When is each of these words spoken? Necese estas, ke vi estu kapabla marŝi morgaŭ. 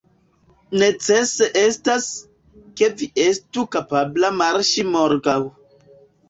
Necese 0.83 1.49
estas, 1.63 2.07
ke 2.81 2.89
vi 3.03 3.09
estu 3.25 3.67
kapabla 3.77 4.33
marŝi 4.41 4.87
morgaŭ. 4.97 5.37